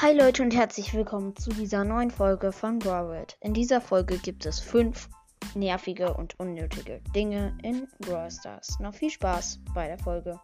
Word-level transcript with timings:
Hi 0.00 0.12
Leute 0.12 0.44
und 0.44 0.54
herzlich 0.54 0.94
willkommen 0.94 1.34
zu 1.34 1.50
dieser 1.50 1.82
neuen 1.82 2.12
Folge 2.12 2.52
von 2.52 2.78
Brawl 2.78 3.26
In 3.40 3.52
dieser 3.52 3.80
Folge 3.80 4.16
gibt 4.18 4.46
es 4.46 4.60
fünf 4.60 5.08
nervige 5.56 6.14
und 6.14 6.38
unnötige 6.38 7.00
Dinge 7.16 7.58
in 7.64 7.88
Brawl 7.98 8.30
Stars. 8.30 8.78
Noch 8.78 8.94
viel 8.94 9.10
Spaß 9.10 9.58
bei 9.74 9.88
der 9.88 9.98
Folge. 9.98 10.38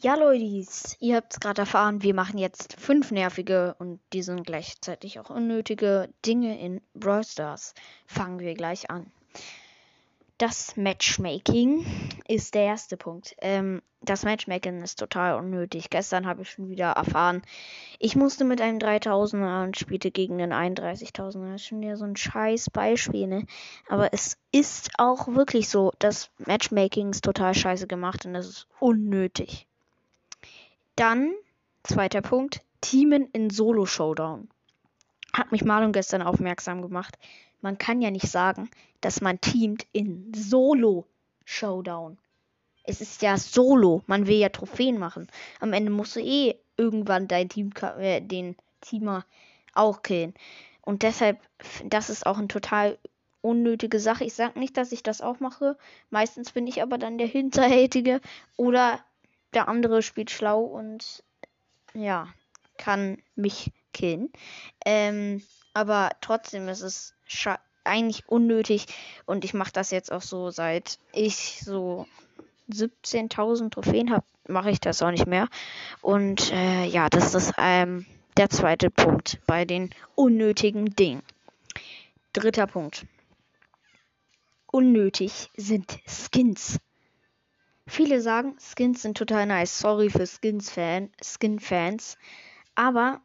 Ja, 0.00 0.14
Leute, 0.14 0.44
ihr 1.00 1.16
habt 1.16 1.32
es 1.32 1.40
gerade 1.40 1.62
erfahren, 1.62 2.04
wir 2.04 2.14
machen 2.14 2.38
jetzt 2.38 2.80
fünf 2.80 3.10
nervige 3.10 3.74
und 3.80 3.98
die 4.12 4.22
sind 4.22 4.46
gleichzeitig 4.46 5.18
auch 5.18 5.30
unnötige 5.30 6.14
Dinge 6.24 6.60
in 6.60 6.80
Brawl 6.94 7.24
Stars. 7.24 7.74
Fangen 8.06 8.38
wir 8.38 8.54
gleich 8.54 8.88
an. 8.88 9.10
Das 10.40 10.74
Matchmaking 10.78 11.84
ist 12.26 12.54
der 12.54 12.62
erste 12.62 12.96
Punkt. 12.96 13.36
Ähm, 13.42 13.82
das 14.00 14.24
Matchmaking 14.24 14.80
ist 14.80 14.98
total 14.98 15.38
unnötig. 15.38 15.90
Gestern 15.90 16.26
habe 16.26 16.40
ich 16.40 16.50
schon 16.50 16.70
wieder 16.70 16.92
erfahren, 16.92 17.42
ich 17.98 18.16
musste 18.16 18.46
mit 18.46 18.62
einem 18.62 18.78
3000er 18.78 19.64
und 19.64 19.76
spielte 19.76 20.10
gegen 20.10 20.40
einen 20.40 20.54
31.000er. 20.78 21.52
Das 21.52 21.60
ist 21.60 21.66
schon 21.66 21.82
wieder 21.82 21.98
so 21.98 22.06
ein 22.06 22.16
scheiß 22.16 22.70
Beispiel, 22.70 23.26
ne? 23.26 23.44
Aber 23.90 24.14
es 24.14 24.38
ist 24.50 24.88
auch 24.96 25.28
wirklich 25.28 25.68
so, 25.68 25.92
das 25.98 26.30
Matchmaking 26.38 27.10
ist 27.10 27.22
total 27.22 27.52
scheiße 27.52 27.86
gemacht 27.86 28.24
und 28.24 28.32
das 28.32 28.48
ist 28.48 28.66
unnötig. 28.78 29.66
Dann, 30.96 31.34
zweiter 31.82 32.22
Punkt, 32.22 32.62
Teamen 32.80 33.28
in 33.34 33.50
Solo-Showdown. 33.50 34.48
Hat 35.34 35.52
mich 35.52 35.66
Marlon 35.66 35.92
gestern 35.92 36.22
aufmerksam 36.22 36.80
gemacht. 36.80 37.18
Man 37.60 37.78
kann 37.78 38.00
ja 38.02 38.10
nicht 38.10 38.28
sagen, 38.28 38.70
dass 39.00 39.20
man 39.20 39.40
teamt 39.40 39.86
in 39.92 40.32
Solo-Showdown. 40.34 42.18
Es 42.84 43.00
ist 43.00 43.22
ja 43.22 43.36
Solo. 43.36 44.02
Man 44.06 44.26
will 44.26 44.38
ja 44.38 44.48
Trophäen 44.48 44.98
machen. 44.98 45.28
Am 45.60 45.72
Ende 45.72 45.90
musst 45.90 46.16
du 46.16 46.20
eh 46.20 46.56
irgendwann 46.76 47.28
dein 47.28 47.48
Team, 47.48 47.70
äh, 47.98 48.20
den 48.20 48.56
Teamer 48.80 49.24
auch 49.74 50.02
killen. 50.02 50.34
Und 50.82 51.02
deshalb, 51.02 51.38
das 51.84 52.10
ist 52.10 52.26
auch 52.26 52.38
eine 52.38 52.48
total 52.48 52.98
unnötige 53.42 54.00
Sache. 54.00 54.24
Ich 54.24 54.34
sag 54.34 54.56
nicht, 54.56 54.76
dass 54.76 54.92
ich 54.92 55.02
das 55.02 55.20
auch 55.20 55.40
mache. 55.40 55.76
Meistens 56.10 56.52
bin 56.52 56.66
ich 56.66 56.82
aber 56.82 56.98
dann 56.98 57.18
der 57.18 57.26
Hinterhältige 57.26 58.20
oder 58.56 59.00
der 59.54 59.68
andere 59.68 60.02
spielt 60.02 60.30
schlau 60.30 60.62
und 60.62 61.22
ja, 61.94 62.28
kann 62.76 63.18
mich 63.34 63.72
killen. 63.92 64.30
Ähm, 64.84 65.42
aber 65.74 66.10
trotzdem 66.20 66.68
ist 66.68 66.82
es 66.82 67.14
eigentlich 67.84 68.28
unnötig 68.28 68.86
und 69.26 69.44
ich 69.44 69.54
mache 69.54 69.72
das 69.72 69.90
jetzt 69.90 70.12
auch 70.12 70.22
so, 70.22 70.50
seit 70.50 70.98
ich 71.12 71.60
so 71.64 72.06
17.000 72.70 73.70
Trophäen 73.70 74.10
habe, 74.10 74.24
mache 74.48 74.70
ich 74.70 74.80
das 74.80 75.02
auch 75.02 75.10
nicht 75.10 75.26
mehr. 75.26 75.48
Und 76.02 76.52
äh, 76.52 76.84
ja, 76.84 77.08
das 77.08 77.34
ist 77.34 77.52
ähm, 77.58 78.06
der 78.36 78.50
zweite 78.50 78.90
Punkt 78.90 79.40
bei 79.46 79.64
den 79.64 79.90
unnötigen 80.14 80.94
Dingen. 80.94 81.22
Dritter 82.32 82.66
Punkt. 82.66 83.06
Unnötig 84.66 85.50
sind 85.56 85.98
Skins. 86.06 86.78
Viele 87.86 88.20
sagen, 88.20 88.56
Skins 88.60 89.02
sind 89.02 89.16
total 89.16 89.46
nice. 89.46 89.80
Sorry 89.80 90.10
für 90.10 90.26
Skins-Fan, 90.26 91.10
Skin-Fans. 91.20 92.18
Aber 92.76 93.20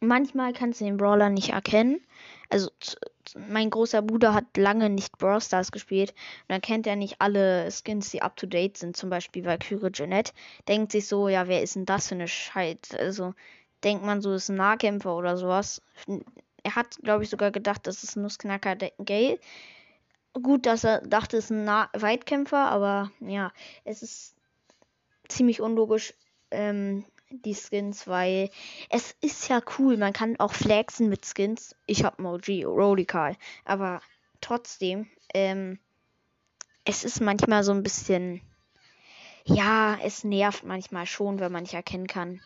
manchmal 0.00 0.52
kannst 0.52 0.80
du 0.80 0.84
den 0.84 0.96
Brawler 0.96 1.30
nicht 1.30 1.50
erkennen. 1.50 2.00
Also 2.48 2.70
mein 3.48 3.70
großer 3.70 4.02
Bruder 4.02 4.34
hat 4.34 4.56
lange 4.56 4.90
nicht 4.90 5.16
Brawl 5.18 5.40
Stars 5.40 5.72
gespielt 5.72 6.10
und 6.10 6.48
dann 6.48 6.60
kennt 6.60 6.86
er 6.86 6.96
nicht 6.96 7.20
alle 7.20 7.70
Skins, 7.70 8.10
die 8.10 8.22
up 8.22 8.36
to 8.36 8.46
date 8.46 8.76
sind. 8.76 8.96
Zum 8.96 9.10
Beispiel 9.10 9.44
Valkyrie 9.44 9.92
Jeanette. 9.92 10.32
Denkt 10.68 10.92
sich 10.92 11.06
so, 11.06 11.28
ja, 11.28 11.48
wer 11.48 11.62
ist 11.62 11.76
denn 11.76 11.86
das 11.86 12.08
für 12.08 12.14
eine 12.14 12.28
Scheiße? 12.28 12.98
Also 12.98 13.34
denkt 13.84 14.04
man 14.04 14.20
so, 14.20 14.34
ist 14.34 14.50
ein 14.50 14.56
Nahkämpfer 14.56 15.16
oder 15.16 15.36
sowas. 15.36 15.80
Er 16.62 16.74
hat, 16.76 16.98
glaube 17.02 17.24
ich, 17.24 17.30
sogar 17.30 17.50
gedacht, 17.50 17.86
das 17.86 18.04
ist 18.04 18.16
Nussknacker 18.16 18.76
Gale 18.76 19.38
gut, 20.34 20.66
dass 20.66 20.84
er 20.84 21.00
dachte, 21.00 21.36
es 21.36 21.44
ist 21.46 21.50
ein 21.50 21.64
nah 21.64 21.90
Weitkämpfer, 21.92 22.70
aber 22.70 23.10
ja, 23.20 23.52
es 23.84 24.02
ist 24.02 24.34
ziemlich 25.28 25.60
unlogisch, 25.60 26.14
ähm, 26.52 27.04
die 27.30 27.54
Skins, 27.54 28.06
weil 28.06 28.50
es 28.90 29.16
ist 29.20 29.48
ja 29.48 29.60
cool, 29.78 29.96
man 29.96 30.12
kann 30.12 30.38
auch 30.38 30.52
flexen 30.52 31.08
mit 31.08 31.24
Skins. 31.24 31.74
Ich 31.86 32.04
hab 32.04 32.18
Moji, 32.18 32.64
Radical, 32.66 33.36
aber 33.64 34.00
trotzdem, 34.40 35.08
ähm, 35.34 35.78
es 36.84 37.04
ist 37.04 37.20
manchmal 37.20 37.64
so 37.64 37.72
ein 37.72 37.82
bisschen, 37.82 38.42
ja, 39.44 39.98
es 40.02 40.24
nervt 40.24 40.64
manchmal 40.64 41.06
schon, 41.06 41.40
wenn 41.40 41.52
man 41.52 41.62
nicht 41.62 41.74
erkennen 41.74 42.06
kann, 42.06 42.40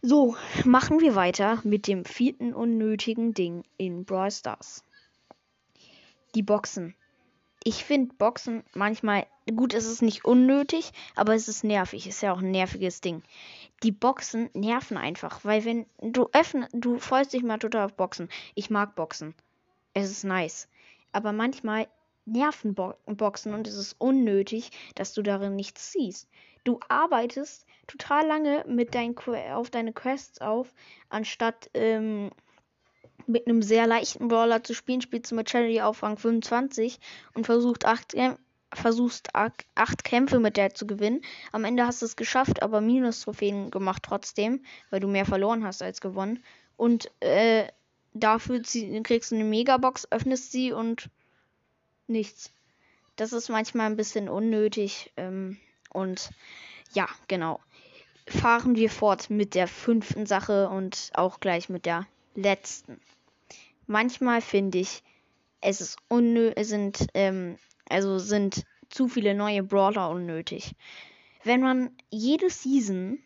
So, 0.00 0.36
machen 0.64 1.00
wir 1.00 1.16
weiter 1.16 1.60
mit 1.64 1.88
dem 1.88 2.04
vierten 2.04 2.54
unnötigen 2.54 3.34
Ding 3.34 3.64
in 3.78 4.04
Brawl 4.04 4.30
Stars. 4.30 4.84
Die 6.36 6.42
Boxen. 6.44 6.94
Ich 7.70 7.84
finde 7.84 8.14
Boxen 8.14 8.64
manchmal, 8.72 9.26
gut, 9.54 9.74
es 9.74 9.84
ist 9.84 10.00
nicht 10.00 10.24
unnötig, 10.24 10.90
aber 11.14 11.34
es 11.34 11.48
ist 11.48 11.64
nervig. 11.64 12.06
Ist 12.06 12.22
ja 12.22 12.32
auch 12.32 12.38
ein 12.38 12.50
nerviges 12.50 13.02
Ding. 13.02 13.22
Die 13.82 13.92
Boxen 13.92 14.48
nerven 14.54 14.96
einfach, 14.96 15.44
weil 15.44 15.66
wenn 15.66 15.84
du 16.00 16.30
öffnest, 16.32 16.70
du 16.72 16.98
freust 16.98 17.34
dich 17.34 17.42
mal 17.42 17.58
total 17.58 17.84
auf 17.84 17.92
Boxen. 17.92 18.30
Ich 18.54 18.70
mag 18.70 18.94
Boxen. 18.94 19.34
Es 19.92 20.10
ist 20.10 20.24
nice. 20.24 20.66
Aber 21.12 21.32
manchmal 21.32 21.88
nerven 22.24 22.74
Boxen 22.74 23.52
und 23.52 23.66
es 23.66 23.76
ist 23.76 23.96
unnötig, 23.98 24.70
dass 24.94 25.12
du 25.12 25.20
darin 25.20 25.54
nichts 25.54 25.92
siehst. 25.92 26.26
Du 26.64 26.80
arbeitest 26.88 27.66
total 27.86 28.26
lange 28.26 28.64
mit 28.66 28.94
dein, 28.94 29.14
auf 29.52 29.68
deine 29.68 29.92
Quests 29.92 30.40
auf, 30.40 30.72
anstatt 31.10 31.68
ähm, 31.74 32.30
mit 33.28 33.46
einem 33.46 33.62
sehr 33.62 33.86
leichten 33.86 34.28
Brawler 34.28 34.62
zu 34.64 34.74
spielen, 34.74 35.00
spielst 35.00 35.30
du 35.30 35.34
mit 35.34 35.50
Charity 35.50 35.80
auf 35.80 36.02
Rang 36.02 36.18
25 36.18 36.98
und 37.34 37.46
versucht 37.46 37.84
acht, 37.84 38.14
versuchst 38.72 39.34
acht 39.34 40.04
Kämpfe 40.04 40.38
mit 40.38 40.56
der 40.56 40.74
zu 40.74 40.86
gewinnen. 40.86 41.22
Am 41.52 41.64
Ende 41.64 41.86
hast 41.86 42.02
du 42.02 42.06
es 42.06 42.16
geschafft, 42.16 42.62
aber 42.62 42.80
Minus-Trophäen 42.80 43.70
gemacht 43.70 44.02
trotzdem, 44.04 44.64
weil 44.90 45.00
du 45.00 45.08
mehr 45.08 45.26
verloren 45.26 45.64
hast 45.64 45.82
als 45.82 46.00
gewonnen. 46.00 46.42
Und 46.76 47.10
äh, 47.20 47.66
dafür 48.14 48.62
kriegst 49.02 49.30
du 49.30 49.34
eine 49.34 49.44
Megabox, 49.44 50.10
öffnest 50.10 50.52
sie 50.52 50.72
und 50.72 51.10
nichts. 52.06 52.52
Das 53.16 53.32
ist 53.32 53.48
manchmal 53.48 53.86
ein 53.86 53.96
bisschen 53.96 54.28
unnötig. 54.28 55.12
Ähm, 55.16 55.58
und 55.90 56.30
ja, 56.92 57.08
genau 57.26 57.60
fahren 58.28 58.76
wir 58.76 58.90
fort 58.90 59.30
mit 59.30 59.54
der 59.54 59.68
fünften 59.68 60.26
Sache 60.26 60.68
und 60.68 61.10
auch 61.14 61.40
gleich 61.40 61.68
mit 61.68 61.86
der 61.86 62.06
letzten. 62.34 63.00
Manchmal 63.88 64.42
finde 64.42 64.78
ich, 64.78 65.02
es 65.60 65.80
ist 65.80 65.98
sind, 66.10 67.06
ähm, 67.14 67.56
also 67.88 68.18
sind 68.18 68.64
zu 68.90 69.08
viele 69.08 69.34
neue 69.34 69.62
Brawler 69.62 70.10
unnötig. 70.10 70.74
Wenn 71.42 71.62
man 71.62 71.90
jede 72.10 72.50
Season 72.50 73.18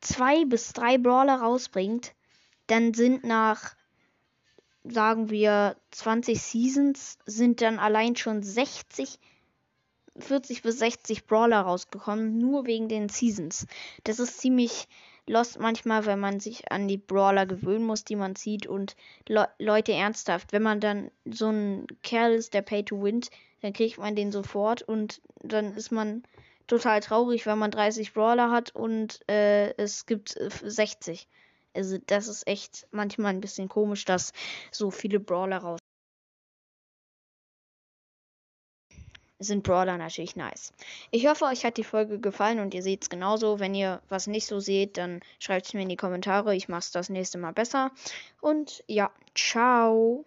zwei 0.00 0.44
bis 0.46 0.72
drei 0.72 0.96
Brawler 0.96 1.40
rausbringt, 1.40 2.14
dann 2.68 2.94
sind 2.94 3.22
nach, 3.22 3.76
sagen 4.82 5.30
wir, 5.30 5.76
20 5.90 6.40
Seasons, 6.40 7.18
sind 7.26 7.60
dann 7.60 7.78
allein 7.78 8.16
schon 8.16 8.42
60 8.42 9.18
40 10.20 10.62
bis 10.62 10.78
60 10.78 11.26
Brawler 11.26 11.60
rausgekommen, 11.60 12.38
nur 12.38 12.66
wegen 12.66 12.88
den 12.88 13.08
Seasons. 13.08 13.66
Das 14.04 14.18
ist 14.18 14.40
ziemlich 14.40 14.88
lost 15.28 15.58
manchmal, 15.58 16.06
wenn 16.06 16.18
man 16.18 16.40
sich 16.40 16.70
an 16.72 16.88
die 16.88 16.96
Brawler 16.96 17.46
gewöhnen 17.46 17.84
muss, 17.84 18.04
die 18.04 18.16
man 18.16 18.36
sieht 18.36 18.66
und 18.66 18.96
Le 19.28 19.48
Leute 19.58 19.92
ernsthaft. 19.92 20.52
Wenn 20.52 20.62
man 20.62 20.80
dann 20.80 21.10
so 21.24 21.48
ein 21.50 21.86
Kerl 22.02 22.32
ist, 22.32 22.54
der 22.54 22.62
Pay 22.62 22.84
to 22.84 23.02
Win, 23.02 23.20
dann 23.60 23.72
kriegt 23.72 23.98
man 23.98 24.16
den 24.16 24.32
sofort 24.32 24.82
und 24.82 25.20
dann 25.42 25.74
ist 25.74 25.90
man 25.90 26.22
total 26.66 27.00
traurig, 27.00 27.46
wenn 27.46 27.58
man 27.58 27.70
30 27.70 28.12
Brawler 28.12 28.50
hat 28.50 28.74
und 28.74 29.20
äh, 29.28 29.74
es 29.76 30.06
gibt 30.06 30.36
60. 30.38 31.22
Äh, 31.22 31.78
also 31.78 31.98
das 32.06 32.28
ist 32.28 32.46
echt 32.46 32.86
manchmal 32.90 33.32
ein 33.32 33.40
bisschen 33.40 33.68
komisch, 33.68 34.04
dass 34.04 34.32
so 34.70 34.90
viele 34.90 35.20
Brawler 35.20 35.58
raus 35.58 35.78
sind 39.38 39.62
Brawler 39.62 39.98
natürlich 39.98 40.36
nice. 40.36 40.72
Ich 41.10 41.26
hoffe, 41.26 41.44
euch 41.44 41.64
hat 41.64 41.76
die 41.76 41.84
Folge 41.84 42.18
gefallen 42.18 42.58
und 42.58 42.74
ihr 42.74 42.82
seht 42.82 43.02
es 43.02 43.10
genauso. 43.10 43.60
Wenn 43.60 43.74
ihr 43.74 44.00
was 44.08 44.26
nicht 44.26 44.46
so 44.46 44.60
seht, 44.60 44.96
dann 44.96 45.20
schreibt 45.38 45.66
es 45.66 45.74
mir 45.74 45.82
in 45.82 45.88
die 45.88 45.96
Kommentare. 45.96 46.56
Ich 46.56 46.68
mache 46.68 46.80
es 46.80 46.90
das 46.90 47.08
nächste 47.08 47.38
Mal 47.38 47.52
besser. 47.52 47.92
Und 48.40 48.82
ja, 48.86 49.10
ciao. 49.34 50.24